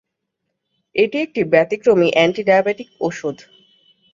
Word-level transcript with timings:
এটি 0.95 1.17
একটি 1.19 1.41
ব্যতিক্রমী 1.53 2.07
অ্যান্টি-ডায়াবেটিক 2.13 2.89
ওষুধ। 3.01 3.37